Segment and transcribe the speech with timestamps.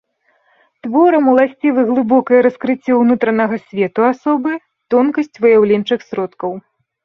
[0.87, 4.51] Творам уласцівы глыбокае раскрыццё ўнутранага свету асобы,
[4.97, 6.51] тонкасць выяўленчых сродкаў.